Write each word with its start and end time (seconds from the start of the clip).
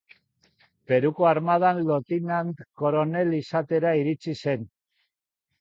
Peruko 0.91 1.27
armadan 1.31 1.83
lotinant 1.89 2.65
koronel 2.83 3.39
izatera 3.41 3.93
iritsi 4.03 4.37
zen. 4.41 4.69